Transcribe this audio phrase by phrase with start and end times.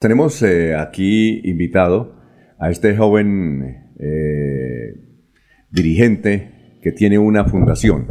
[0.00, 2.16] Tenemos eh, aquí invitado
[2.58, 4.94] a este joven eh,
[5.70, 8.06] dirigente que tiene una fundación.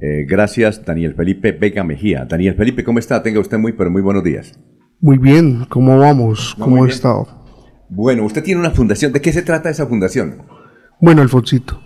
[0.00, 2.24] Eh, gracias, Daniel Felipe Vega Mejía.
[2.24, 3.22] Daniel Felipe, ¿cómo está?
[3.22, 4.58] Tenga usted muy, pero muy buenos días.
[5.00, 6.56] Muy bien, ¿cómo vamos?
[6.58, 7.28] No, ¿Cómo ha estado?
[7.88, 9.12] Bueno, usted tiene una fundación.
[9.12, 10.42] ¿De qué se trata esa fundación?
[11.00, 11.80] Bueno, Alfonsito,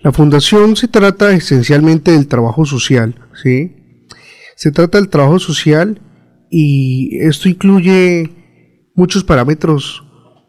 [0.00, 4.06] la fundación se trata esencialmente del trabajo social, ¿sí?
[4.56, 6.00] Se trata del trabajo social
[6.48, 8.37] y esto incluye
[8.98, 10.04] muchos parámetros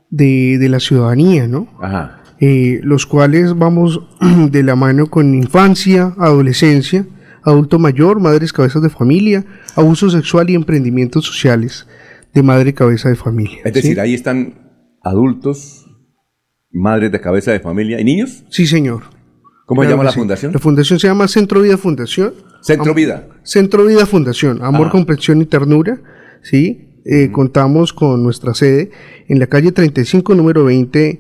[0.09, 1.67] de, de la ciudadanía, ¿no?
[1.81, 2.23] Ajá.
[2.41, 4.01] Eh, los cuales vamos
[4.51, 7.05] de la mano con infancia, adolescencia,
[7.43, 9.45] adulto mayor, madres cabezas de familia,
[9.75, 11.85] abuso sexual y emprendimientos sociales
[12.33, 13.59] de madre cabeza de familia.
[13.65, 13.81] Es ¿sí?
[13.81, 14.53] decir, ahí están
[15.03, 15.85] adultos,
[16.71, 18.43] madres de cabeza de familia y niños.
[18.49, 19.03] Sí, señor.
[19.65, 20.19] ¿Cómo se llama la sí.
[20.19, 20.51] fundación?
[20.53, 22.33] La fundación se llama Centro Vida Fundación.
[22.61, 23.27] Centro Am- Vida.
[23.43, 24.91] Centro Vida Fundación, Amor, Ah.
[24.91, 26.01] Comprensión y Ternura.
[26.41, 26.88] ¿sí?
[27.11, 28.91] Eh, Contamos con nuestra sede
[29.27, 31.19] en la calle 35, número 20,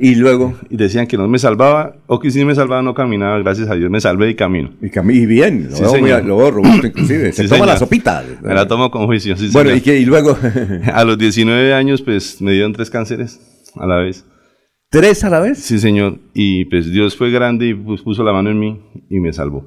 [0.00, 3.38] Y luego, Y decían que no me salvaba, o que si me salvaba no caminaba,
[3.38, 4.70] gracias a Dios me salvé y camino.
[4.82, 6.24] y, cami- y bien, lo Sí, veo, muy- señor.
[6.24, 7.32] lo veo robusto inclusive.
[7.32, 8.24] Se Sí, toma la sopita.
[8.42, 9.78] Me la tomo con juicio, sí, Bueno, señor.
[9.78, 10.36] y, que, y luego,
[10.92, 13.38] A los 19 años, pues, me dieron tres cánceres
[13.76, 14.24] a la vez.
[14.90, 15.58] ¿Tres a la vez?
[15.58, 16.18] Sí, señor.
[16.34, 19.66] Y pues Dios fue grande y pus- puso la mano en mí y me salvó.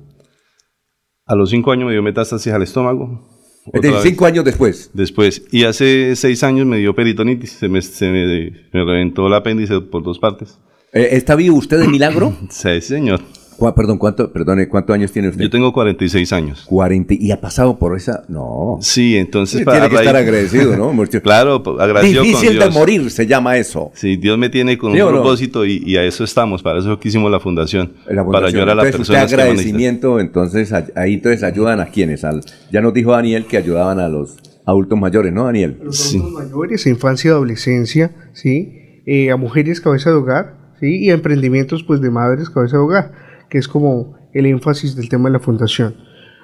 [1.26, 3.30] A los cinco años me dio metástasis al estómago.
[3.72, 4.92] Es decir, cinco años después.
[4.94, 5.46] Después.
[5.52, 7.52] Y hace seis años me dio peritonitis.
[7.54, 10.60] Se me, se me, me reventó el apéndice por dos partes.
[10.92, 12.36] Eh, ¿Está vivo usted de milagro?
[12.50, 13.22] Sí, señor.
[13.58, 15.44] Cu- perdón, ¿cuánto, perdone, ¿cuántos años tiene usted?
[15.44, 16.64] Yo tengo 46 años.
[16.68, 18.24] 40 y ha pasado por esa.
[18.28, 18.78] No.
[18.82, 20.92] Sí, entonces Sí, para tiene que estar agradecido, ¿no?
[21.24, 22.74] Claro, agradecido Difícil con de Dios.
[22.74, 23.92] morir se llama eso.
[23.96, 25.22] Sí, Dios me tiene con ¿Sí o un no?
[25.22, 26.62] propósito y, y a eso estamos.
[26.64, 27.94] Para eso que hicimos la fundación.
[28.08, 28.48] La Para fundación.
[28.48, 32.24] ayudar a las entonces, usted personas que agradecimiento, entonces a- ahí entonces ayudan a quienes,
[32.24, 32.42] al,
[32.72, 35.78] ya nos dijo Daniel que ayudaban a los adultos mayores, ¿no, Daniel?
[35.82, 36.18] A los Sí.
[36.18, 39.02] adultos mayores, infancia y adolescencia, ¿sí?
[39.06, 40.98] Eh, a mujeres cabeza de hogar, ¿sí?
[41.06, 43.12] Y a emprendimientos pues de madres cabeza de hogar,
[43.54, 45.94] que es como el énfasis del tema de la fundación.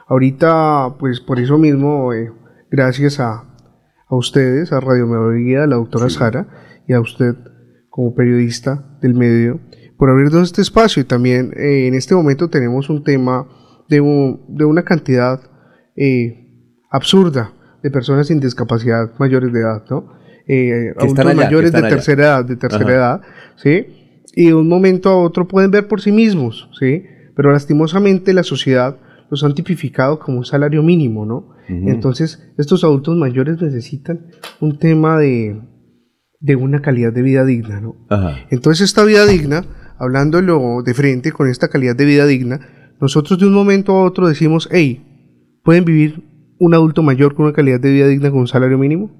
[0.07, 2.31] Ahorita, pues por eso mismo, eh,
[2.69, 3.45] gracias a,
[4.07, 6.47] a ustedes, a Radio Melodía, a la doctora Sara
[6.87, 7.33] y a usted
[7.89, 9.59] como periodista del medio,
[9.97, 13.47] por abrirnos este espacio y también eh, en este momento tenemos un tema
[13.89, 15.41] de, un- de una cantidad
[15.95, 16.45] eh,
[16.91, 20.13] absurda de personas sin discapacidad mayores de edad, ¿no?
[20.47, 21.89] Eh, adultos allá, mayores de allá.
[21.89, 22.93] tercera edad, de tercera Ajá.
[22.93, 23.21] edad,
[23.57, 23.98] ¿sí?
[24.35, 27.03] Y de un momento a otro pueden ver por sí mismos, ¿sí?
[27.35, 28.97] Pero lastimosamente la sociedad
[29.31, 31.49] los han tipificado como un salario mínimo, ¿no?
[31.67, 34.25] Entonces, estos adultos mayores necesitan
[34.59, 35.61] un tema de,
[36.39, 37.95] de una calidad de vida digna, ¿no?
[38.09, 38.37] Ajá.
[38.49, 39.65] Entonces esta vida digna,
[39.99, 42.59] hablándolo de frente con esta calidad de vida digna,
[42.99, 46.23] nosotros de un momento a otro decimos, hey, ¿pueden vivir
[46.57, 49.11] un adulto mayor con una calidad de vida digna con un salario mínimo?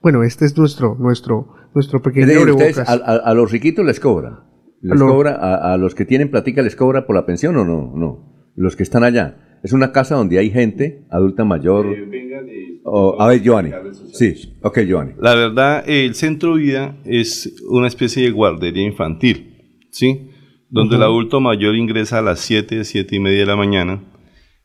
[0.00, 2.88] Bueno, este es nuestro, nuestro, nuestro Es pequeño ustedes abrebocas.
[2.88, 4.40] a, a- a los riquitos les cobra.
[4.82, 7.56] Les A los- cobra a, a los que tienen platica les cobra por la pensión
[7.56, 7.92] o no?
[7.96, 8.50] No.
[8.56, 9.38] Los que están allá.
[9.62, 11.86] Es una casa donde hay gente adulta mayor.
[11.96, 13.70] y Oh, a ver, Giovanni.
[14.12, 15.12] Sí, ok, Giovanni.
[15.20, 20.30] La verdad, el Centro Vida es una especie de guardería infantil, ¿sí?
[20.68, 24.02] Donde el adulto mayor ingresa a las 7, 7 y media de la mañana.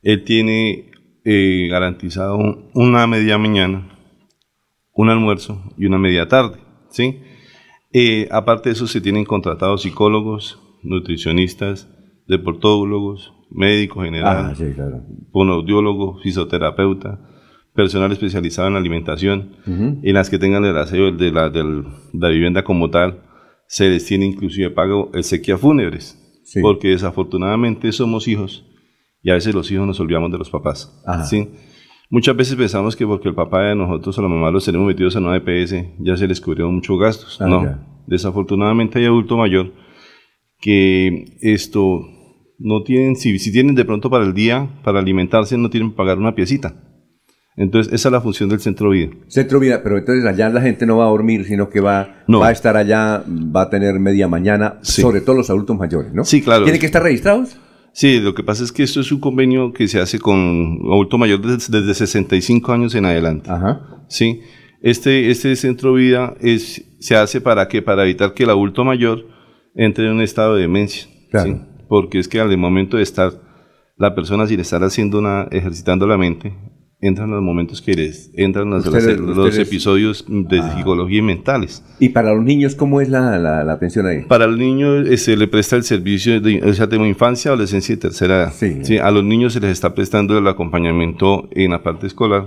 [0.01, 0.89] Él tiene
[1.25, 2.39] eh, garantizado
[2.73, 3.87] una media mañana,
[4.93, 6.57] un almuerzo y una media tarde,
[6.89, 7.19] ¿sí?
[7.93, 11.89] Eh, aparte de eso, se tienen contratados psicólogos, nutricionistas,
[12.27, 14.53] deportólogos, médicos general, ah,
[16.21, 17.19] fisioterapeuta,
[17.73, 19.57] personal especializado en alimentación,
[20.03, 23.23] y las que tengan el aseo de la, de la vivienda como tal,
[23.67, 26.17] se les tiene inclusive pago el sequía fúnebres,
[26.61, 28.65] porque desafortunadamente somos hijos
[29.21, 31.01] y a veces los hijos nos olvidamos de los papás.
[31.29, 31.49] ¿sí?
[32.09, 35.15] Muchas veces pensamos que porque el papá de nosotros o la mamá los tenemos metidos
[35.15, 37.37] en una EPS, ya se les cubrieron muchos gastos.
[37.41, 39.73] Ah, no, desafortunadamente hay adulto mayor
[40.59, 42.01] que esto
[42.59, 45.97] no tienen, si, si tienen de pronto para el día, para alimentarse, no tienen que
[45.97, 46.75] pagar una piecita.
[47.57, 49.09] Entonces, esa es la función del centro vida.
[49.27, 52.47] Centro vida, pero entonces allá la gente no va a dormir, sino que va, va
[52.47, 56.23] a estar allá, va a tener media mañana, sobre todo los adultos mayores, ¿no?
[56.23, 56.63] Sí, claro.
[56.63, 57.57] ¿Tienen que estar registrados?
[57.99, 61.17] Sí, lo que pasa es que esto es un convenio que se hace con adulto
[61.17, 63.49] mayor desde, desde 65 años en adelante.
[63.49, 64.05] Ajá.
[64.07, 64.41] Sí.
[64.83, 69.25] Este, este centro vida es, se hace para que para evitar que el adulto mayor
[69.73, 71.07] entre en un estado de demencia.
[71.31, 73.31] Claro porque es que al momento de estar
[73.97, 76.53] la persona sin estar haciendo una, ejercitando la mente,
[76.99, 80.75] entran los momentos que les entran los, los, episodios de ah.
[80.75, 81.83] psicología y mentales.
[81.99, 84.23] ¿Y para los niños cómo es la, la, atención ahí?
[84.27, 87.93] Para los niños eh, se le presta el servicio de, o sea, de infancia, adolescencia
[87.93, 88.53] y tercera edad.
[88.83, 88.97] Sí.
[88.97, 92.45] A los niños se les está prestando el acompañamiento en la parte escolar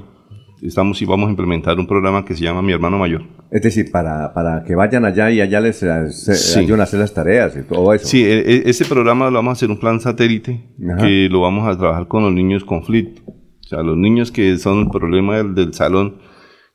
[0.62, 3.22] estamos y vamos a implementar un programa que se llama Mi Hermano Mayor.
[3.50, 7.56] Es decir, para, para que vayan allá y allá les ayuden a hacer las tareas
[7.56, 8.06] y todo eso.
[8.06, 10.60] Sí, e, e, ese programa lo vamos a hacer un plan satélite
[10.98, 13.22] que lo vamos a trabajar con los niños conflicto.
[13.70, 16.16] Sea, los niños que son el problema del, salón,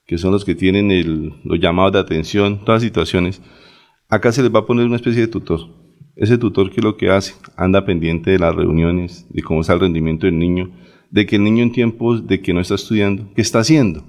[0.07, 3.41] que son los que tienen el, los llamados de atención, todas situaciones,
[4.07, 5.59] acá se les va a poner una especie de tutor.
[6.15, 9.81] Ese tutor que lo que hace, anda pendiente de las reuniones, de cómo está el
[9.81, 10.71] rendimiento del niño,
[11.11, 14.05] de que el niño en tiempos de que no está estudiando, ¿qué está haciendo?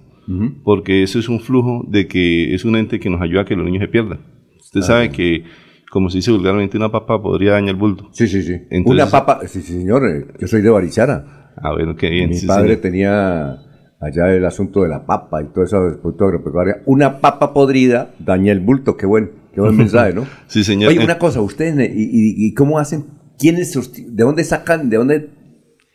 [0.63, 3.57] Porque eso es un flujo de que es un ente que nos ayuda a que
[3.57, 4.21] los niños se pierdan.
[4.61, 5.43] Usted sabe que,
[5.91, 8.09] como se dice vulgarmente, una papa podría dañar el bulto.
[8.13, 8.61] Sí, sí, sí.
[8.85, 11.53] una papa, sí, señor, eh, yo soy de Barichara.
[11.57, 12.31] Ah, bueno, qué bien.
[12.31, 13.59] Mi padre tenía
[14.01, 16.83] allá el asunto de la papa y todo eso, agropecuaria.
[16.87, 20.27] Una papa podrida daña el bulto, qué buen, qué buen mensaje, ¿no?
[20.47, 20.91] sí, señor.
[20.91, 23.07] Oye, una cosa, ustedes, y, y, cómo hacen?
[23.39, 25.31] ¿Quiénes, de dónde sacan, de dónde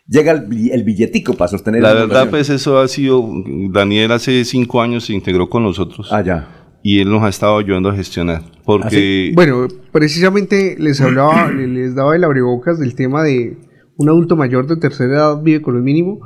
[0.08, 3.26] llega el, billetico para sostener la verdad pues eso ha sido
[3.72, 7.58] Daniel hace cinco años se integró con nosotros ah ya y él nos ha estado
[7.58, 13.24] ayudando a gestionar porque ¿Ah, bueno precisamente les hablaba les daba el abrebocas del tema
[13.24, 13.58] de
[13.98, 16.20] un adulto mayor de tercera edad vive con el mínimo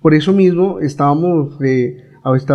[0.00, 1.96] por eso mismo estábamos eh,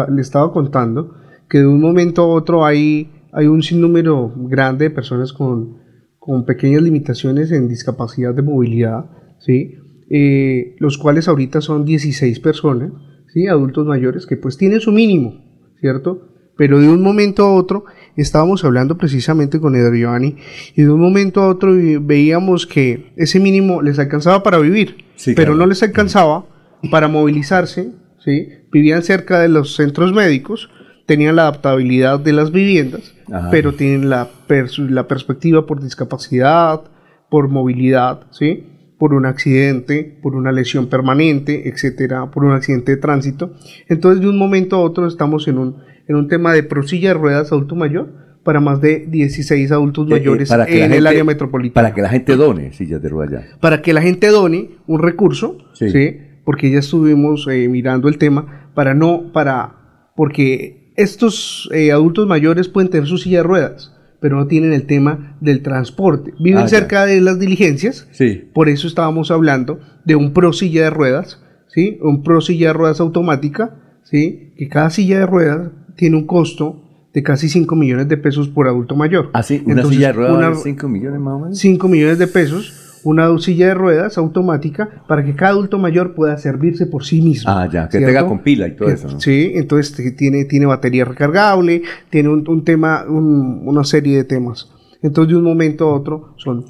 [0.09, 1.15] le estaba contando
[1.49, 5.81] que de un momento a otro hay hay un sinnúmero grande de personas con
[6.19, 9.05] con pequeñas limitaciones en discapacidad de movilidad
[9.39, 9.77] sí
[10.15, 12.91] eh, los cuales ahorita son 16 personas,
[13.33, 13.47] ¿sí?
[13.47, 15.43] adultos mayores, que pues tienen su mínimo,
[15.79, 16.32] ¿cierto?
[16.55, 17.85] Pero de un momento a otro,
[18.15, 20.37] estábamos hablando precisamente con Giovanni,
[20.75, 24.97] y de un momento a otro veíamos que ese mínimo les alcanzaba para vivir,
[25.35, 26.45] pero no les alcanzaba
[26.91, 28.49] para movilizarse, ¿sí?
[28.71, 30.69] vivían cerca de los centros médicos,
[31.05, 33.13] tenían la adaptabilidad de las viviendas,
[33.51, 34.29] pero tienen la,
[34.77, 36.81] la perspectiva por discapacidad,
[37.29, 38.69] por movilidad, ¿sí?
[38.99, 43.53] por un accidente, por una lesión permanente, etcétera, por un accidente de tránsito.
[43.89, 47.13] Entonces, de un momento a otro estamos en un, en un tema de prosilla de
[47.15, 51.73] ruedas adulto mayor para más de 16 adultos eh, eh, mayores en el área metropolitana.
[51.73, 53.59] Para que la gente done sillas de ruedas ya.
[53.59, 58.69] Para que la gente done un recurso, sí, porque ya estuvimos eh, mirando el tema,
[58.75, 64.47] para no, para, porque estos adultos mayores pueden tener su silla de ruedas, pero no
[64.47, 66.33] tienen el tema del transporte.
[66.39, 68.49] Viven ah, cerca de las diligencias, sí.
[68.53, 71.97] por eso estábamos hablando de un pro silla de ruedas, ¿sí?
[72.01, 74.53] un pro silla de ruedas automática, ¿sí?
[74.57, 76.81] que cada silla de ruedas tiene un costo
[77.13, 79.29] de casi 5 millones de pesos por adulto mayor.
[79.33, 79.61] ¿Ah, sí?
[79.65, 81.57] ¿Una silla de ruedas 5 millones más o menos?
[81.59, 86.37] 5 millones de pesos una silla de ruedas automática para que cada adulto mayor pueda
[86.37, 87.51] servirse por sí mismo.
[87.51, 89.19] Ah, ya, que tenga con pila y todo eso.
[89.19, 94.71] Sí, entonces tiene, tiene batería recargable, tiene un, tema, una serie de temas.
[95.01, 96.65] Entonces de un momento a otro son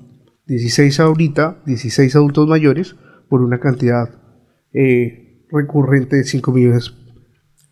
[0.48, 2.96] 16 ahorita, 16 adultos mayores
[3.30, 4.10] por una cantidad
[4.74, 6.94] eh, recurrente de 5 millones.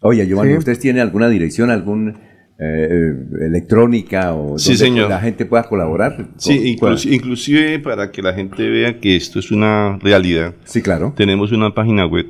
[0.02, 2.18] Oye, Giovanni, ¿ustedes tienen alguna dirección, algún
[2.64, 6.28] eh, electrónica o sí, donde la gente pueda colaborar.
[6.38, 6.78] Sí,
[7.10, 10.54] inclusive para que la gente vea que esto es una realidad.
[10.66, 11.12] Sí, claro.
[11.18, 12.28] Tenemos una página web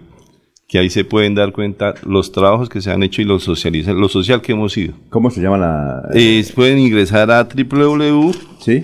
[0.70, 4.00] que ahí se pueden dar cuenta los trabajos que se han hecho y lo socializan,
[4.00, 4.94] lo social que hemos ido.
[5.10, 6.10] ¿Cómo se llama la...?
[6.13, 8.32] Eh, pueden ingresar a www.yindo.
[8.62, 8.84] ¿Sí?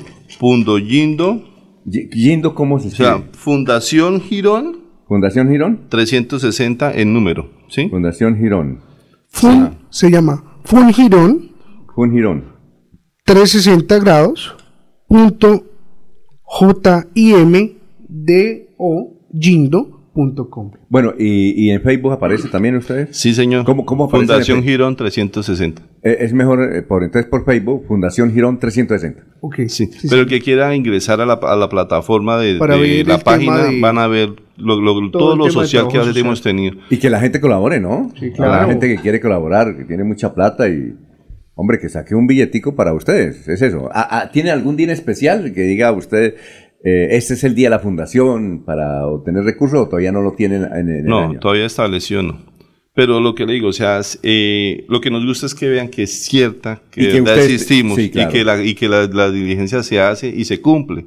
[1.85, 3.09] ¿Yindo cómo se escribe?
[3.09, 4.86] O sea, Fundación Girón.
[5.07, 5.87] Fundación Girón.
[5.89, 7.87] 360 en número, ¿sí?
[7.89, 8.81] Fundación Girón.
[9.29, 11.51] Fun, se llama Fun Girón.
[11.95, 12.57] Fun Girón.
[13.25, 14.55] 360 grados.
[15.07, 15.63] Punto
[16.43, 17.77] J-I-M-D-O
[20.89, 23.15] Bueno, ¿y, en Facebook aparece también ustedes?
[23.15, 23.65] Sí, señor.
[23.65, 25.81] ¿Cómo, cómo Fundación Girón 360.
[26.01, 29.23] Eh, es mejor, eh, por entonces por Facebook, Fundación Girón 360.
[29.41, 29.67] Ok.
[29.67, 32.55] Sí, pero el que quiera ingresar a la, a la plataforma de,
[33.05, 34.29] la página, van a ver
[35.11, 36.77] todo, lo social que hemos tenido.
[36.89, 38.11] Y que la gente colabore, ¿no?
[38.19, 38.53] Sí, claro.
[38.53, 40.95] La gente que quiere colaborar, que tiene mucha plata y...
[41.59, 43.89] Hombre, que saque un billetico para ustedes, es eso.
[43.91, 46.35] Ah, ah, ¿Tiene algún día especial que diga usted,
[46.83, 50.33] eh, ¿Este es el día de la fundación para obtener recursos o todavía no lo
[50.33, 52.39] tienen en, el no, todavía estableció no.
[52.93, 55.87] Pero lo que le digo, o sea, eh, lo que nos gusta es que vean
[55.87, 60.29] que es cierta, que, que existimos y que, la, y que la, diligencia se hace
[60.29, 61.05] y se cumple.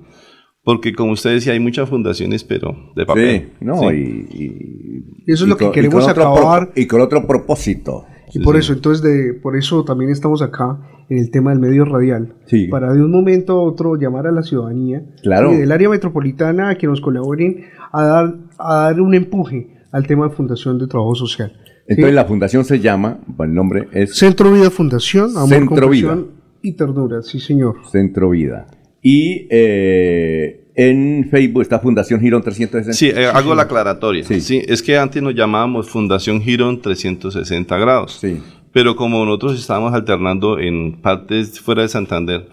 [0.62, 3.48] Porque como usted decía, hay muchas fundaciones, pero de papel.
[3.58, 6.70] Sí, no, Y, eso es lo que queremos acabar.
[6.76, 8.04] y con otro propósito.
[8.32, 10.78] Y por eso, entonces, de, por eso también estamos acá
[11.10, 12.34] en el tema del medio radial.
[12.70, 15.52] Para de un momento a otro llamar a la ciudadanía claro.
[15.52, 20.06] y del área metropolitana a que nos colaboren a dar, a dar un empuje al
[20.06, 21.52] tema de Fundación de Trabajo Social.
[21.88, 24.16] Entonces la fundación se llama, el nombre es...
[24.16, 26.18] Centro Vida Fundación, Amor, Centro Vida.
[26.62, 27.78] y Ternura, sí señor.
[27.90, 28.68] Centro Vida.
[29.02, 32.92] Y eh, en Facebook está Fundación Girón 360.
[32.92, 34.22] Sí, eh, hago la aclaratoria.
[34.22, 34.40] Sí.
[34.40, 34.62] sí.
[34.68, 38.18] es que antes nos llamábamos Fundación Girón 360 grados.
[38.20, 38.40] Sí.
[38.72, 42.48] Pero como nosotros estábamos alternando en partes fuera de Santander,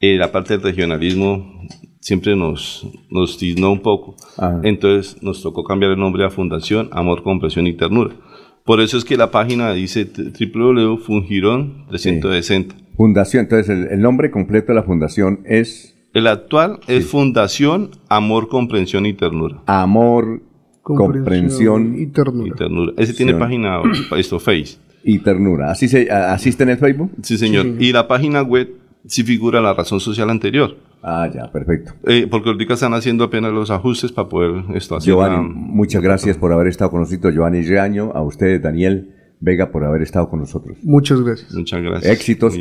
[0.00, 1.66] eh, la parte del regionalismo
[2.00, 4.16] siempre nos, nos tiznó un poco.
[4.62, 8.14] Entonces nos tocó cambiar el nombre a Fundación Amor, Comprensión y Ternura.
[8.64, 12.74] Por eso es que la página dice www.fungirón 360.
[12.96, 15.96] Fundación, entonces el, nombre completo de la fundación es...
[16.14, 19.62] El actual es Fundación Amor, Comprensión y Ternura.
[19.66, 20.42] Amor,
[20.82, 22.92] comprensión, y, ternura.
[22.98, 23.80] Ese tiene página,
[24.16, 25.70] esto, Face y ternura.
[25.70, 27.12] ¿Así se asiste en el Facebook?
[27.22, 27.66] Sí, señor.
[27.78, 28.70] Y la página web
[29.06, 30.76] sí figura la razón social anterior.
[31.02, 31.94] Ah, ya, perfecto.
[32.06, 35.08] Eh, porque ahorita están haciendo apenas los ajustes para poder esto hacer.
[35.12, 37.34] Giovanni, muchas gracias por haber estado con nosotros.
[37.34, 40.78] Giovanni Reaño, a usted, Daniel Vega, por haber estado con nosotros.
[40.84, 41.52] Muchas gracias.
[41.52, 42.12] Muchas gracias.
[42.12, 42.56] Éxitos.